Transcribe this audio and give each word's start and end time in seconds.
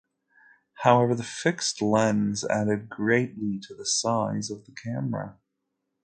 However, 0.81 1.13
the 1.13 1.21
fixed 1.21 1.79
lens 1.79 2.43
added 2.45 2.89
greatly 2.89 3.59
to 3.67 3.75
the 3.75 3.85
size 3.85 4.49
of 4.49 4.65
the 4.65 4.71
camera. 4.71 5.37